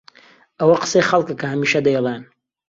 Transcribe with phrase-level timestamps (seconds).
[0.59, 2.21] ئەوە قسەی خەڵکە کە هەمیشە دەیڵێن.